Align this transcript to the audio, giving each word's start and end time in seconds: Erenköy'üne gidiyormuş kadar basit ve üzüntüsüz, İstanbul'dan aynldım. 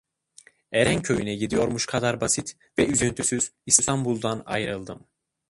Erenköy'üne 0.71 1.35
gidiyormuş 1.35 1.85
kadar 1.85 2.21
basit 2.21 2.57
ve 2.79 2.87
üzüntüsüz, 2.87 3.51
İstanbul'dan 3.65 4.43
aynldım. 4.45 5.07